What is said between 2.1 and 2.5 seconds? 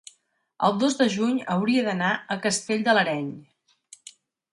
a